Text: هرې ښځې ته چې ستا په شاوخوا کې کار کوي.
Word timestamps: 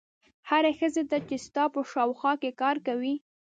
هرې 0.49 0.71
ښځې 0.79 1.03
ته 1.09 1.17
چې 1.27 1.35
ستا 1.45 1.63
په 1.73 1.79
شاوخوا 1.91 2.33
کې 2.41 2.57
کار 2.61 2.77
کوي. 2.87 3.15